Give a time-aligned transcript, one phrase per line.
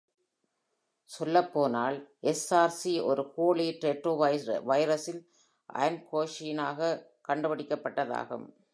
[1.09, 1.97] சொல்லப்போனால்
[2.19, 5.21] எஸ்.ஆர்.சி ஒரு கோழி ரெட்ரோவைரஸில்
[5.69, 8.47] ஆன்கோஜீனாகக் கண்டுபிடிக்கப்பட்டதாகும்.